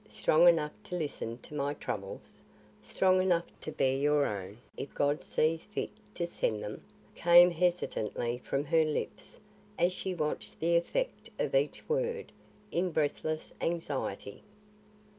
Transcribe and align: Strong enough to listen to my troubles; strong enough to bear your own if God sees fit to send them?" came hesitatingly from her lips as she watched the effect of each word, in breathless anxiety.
Strong 0.09 0.47
enough 0.47 0.71
to 0.83 0.95
listen 0.95 1.37
to 1.43 1.53
my 1.53 1.75
troubles; 1.75 2.41
strong 2.81 3.21
enough 3.21 3.45
to 3.59 3.71
bear 3.71 3.95
your 3.95 4.25
own 4.25 4.57
if 4.75 4.91
God 4.95 5.23
sees 5.23 5.63
fit 5.63 5.91
to 6.15 6.25
send 6.25 6.63
them?" 6.63 6.81
came 7.13 7.51
hesitatingly 7.51 8.39
from 8.39 8.65
her 8.65 8.83
lips 8.83 9.39
as 9.77 9.93
she 9.93 10.15
watched 10.15 10.59
the 10.59 10.75
effect 10.75 11.29
of 11.37 11.53
each 11.53 11.87
word, 11.87 12.31
in 12.71 12.89
breathless 12.89 13.53
anxiety. 13.61 14.41